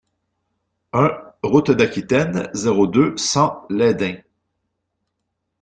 [0.93, 4.19] un route d'Aquitaine, zéro deux, cent Lesdins